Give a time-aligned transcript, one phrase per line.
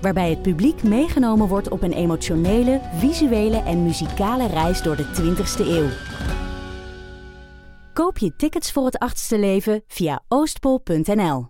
[0.00, 5.66] waarbij het publiek meegenomen wordt op een emotionele, visuele en muzikale reis door de 20ste
[5.66, 5.88] eeuw.
[7.92, 11.48] Koop je tickets voor het achtste leven via oostpol.nl.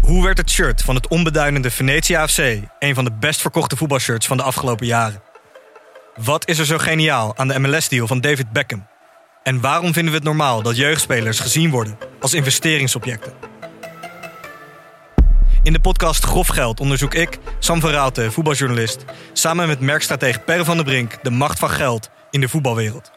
[0.00, 2.38] Hoe werd het shirt van het onbeduidende Venetia FC
[2.78, 5.22] een van de best verkochte voetbalshirts van de afgelopen jaren?
[6.24, 8.86] Wat is er zo geniaal aan de MLS-deal van David Beckham?
[9.42, 13.45] En waarom vinden we het normaal dat jeugdspelers gezien worden als investeringsobjecten?
[15.66, 20.76] In de podcast Grof Geld onderzoek ik, Sam van voetbaljournalist, samen met merkstratege Per van
[20.76, 23.10] der Brink de macht van geld in de voetbalwereld.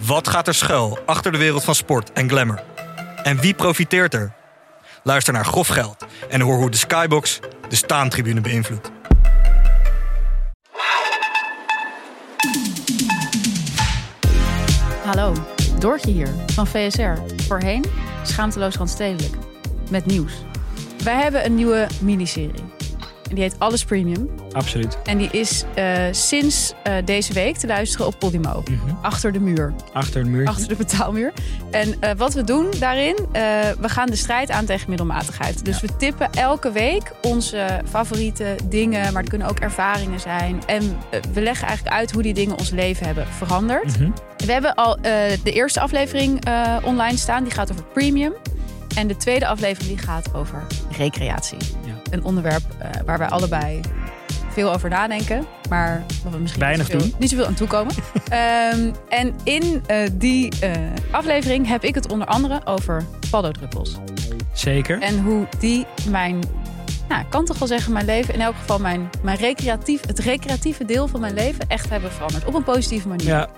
[0.00, 2.62] Wat gaat er schuil achter de wereld van sport en glamour?
[3.22, 4.32] En wie profiteert er?
[5.02, 8.90] Luister naar Grof Geld en hoor hoe de Skybox de staantribune beïnvloedt.
[15.04, 15.32] Hallo,
[15.78, 17.42] Doortje hier van VSR.
[17.46, 17.84] Voorheen
[18.22, 19.34] schaamteloos randstedelijk.
[19.90, 20.32] Met nieuws.
[21.04, 22.62] Wij hebben een nieuwe miniserie.
[23.28, 24.30] En die heet Alles Premium.
[24.52, 24.98] Absoluut.
[25.04, 28.62] En die is uh, sinds uh, deze week te luisteren op Podimo.
[28.70, 28.98] Mm -hmm.
[29.02, 29.72] Achter de muur.
[29.92, 30.46] Achter de muur.
[30.46, 31.32] Achter de betaalmuur.
[31.70, 33.16] En uh, wat we doen daarin,
[33.80, 35.64] we gaan de strijd aan tegen middelmatigheid.
[35.64, 35.86] Dus ja.
[35.86, 40.62] we tippen elke week onze favoriete dingen, maar het kunnen ook ervaringen zijn.
[40.66, 40.98] En
[41.32, 43.98] we leggen eigenlijk uit hoe die dingen ons leven hebben veranderd.
[43.98, 44.14] Mm -hmm.
[44.36, 44.96] We hebben al
[45.42, 46.42] de eerste aflevering
[46.82, 48.32] online staan, die gaat over premium.
[48.94, 51.58] En de tweede aflevering die gaat over recreatie.
[51.86, 51.92] Ja.
[52.10, 53.80] Een onderwerp uh, waar wij allebei
[54.52, 57.20] veel over nadenken, maar wat we misschien weinig niet zoveel, doen.
[57.20, 57.94] Niet zoveel aan toekomen.
[58.74, 60.70] um, en in uh, die uh,
[61.10, 63.96] aflevering heb ik het onder andere over paddodruppels.
[64.52, 65.02] Zeker.
[65.02, 66.38] En hoe die mijn,
[67.08, 70.18] nou, ik kan toch wel zeggen, mijn leven, in elk geval mijn, mijn recreatief, het
[70.18, 72.44] recreatieve deel van mijn leven echt hebben veranderd.
[72.44, 73.48] Op een positieve manier.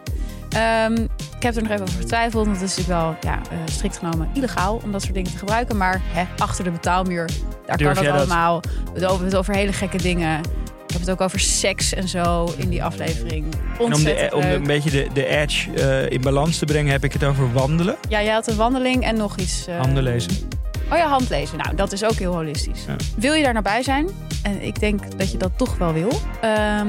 [0.49, 0.84] Ja.
[0.87, 1.09] Um,
[1.42, 3.98] ik heb er nog even over getwijfeld, want het is natuurlijk wel ja, uh, strikt
[3.98, 5.76] genomen illegaal om dat soort dingen te gebruiken.
[5.76, 7.30] Maar hè, achter de betaalmuur,
[7.66, 8.14] daar Durf kan dat?
[8.14, 8.60] allemaal.
[8.94, 10.38] We hebben het over hele gekke dingen.
[10.86, 13.44] Ik heb het ook over seks en zo in die aflevering.
[13.78, 16.92] En om, de, om de- een beetje de, de edge eh, in balans te brengen,
[16.92, 17.97] heb ik het over wandelen.
[18.08, 19.66] Ja, jij had een wandeling en nog iets.
[19.66, 20.32] eh, Handen lezen.
[20.91, 21.58] Oh ja, handlezen.
[21.58, 22.84] Nou, dat is ook heel holistisch.
[22.86, 22.97] Ja.
[23.16, 24.08] Wil je daar naar bij zijn?
[24.42, 26.08] En ik denk dat je dat toch wel wil.
[26.41, 26.86] Ehm,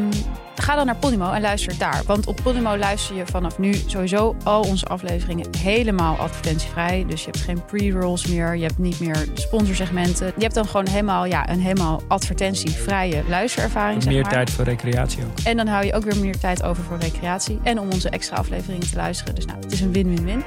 [0.56, 2.02] ga dan naar Podimo en luister daar.
[2.06, 7.06] Want op Podimo luister je vanaf nu sowieso al onze afleveringen helemaal advertentievrij.
[7.08, 8.56] Dus je hebt geen pre-rolls meer.
[8.56, 10.25] Je hebt niet meer sponsorsegmenten.
[10.36, 14.03] Je hebt dan gewoon helemaal, ja, een helemaal advertentievrije luisterervaring.
[14.03, 14.31] Zeg Meer maar.
[14.31, 15.40] tijd voor recreatie ook.
[15.44, 17.59] En dan hou je ook weer meer tijd over voor recreatie.
[17.63, 19.36] En om onze extra afleveringen te luisteren.
[19.36, 20.44] Dus nou, het is een win-win-win.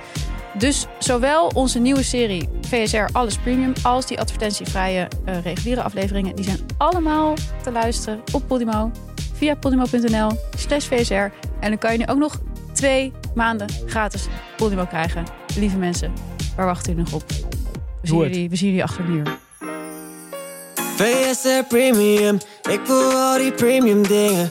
[0.59, 3.73] Dus zowel onze nieuwe serie VSR Alles Premium...
[3.83, 6.37] als die advertentievrije eh, reguliere afleveringen...
[6.37, 8.91] die zijn allemaal te luisteren op Podimo.
[9.37, 11.15] Via podimo.nl slash VSR.
[11.61, 12.41] En dan kan je nu ook nog
[12.73, 14.27] twee maanden gratis
[14.57, 15.25] Podimo krijgen.
[15.57, 16.13] Lieve mensen,
[16.57, 17.29] waar wachten jullie nog op?
[17.29, 19.39] We zien, jullie, we zien jullie achter de muur.
[20.97, 22.39] VSR Premium,
[22.71, 24.49] ik wil al die premium dingen.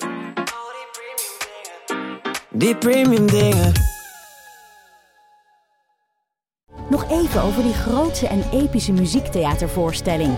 [2.51, 3.71] Die premium dingen.
[6.89, 10.37] Nog even over die grootse en epische muziektheatervoorstelling.